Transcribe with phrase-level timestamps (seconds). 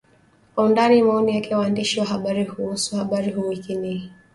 [0.55, 4.11] Kwa undani Maoni ya waandishi wa habari kuhusu habari kuu wiki hii